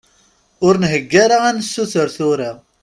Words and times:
Ur 0.65 0.73
nheggi 0.81 1.17
ara 1.23 1.37
ad 1.49 1.55
nessuter 1.57 2.07
tura. 2.15 2.51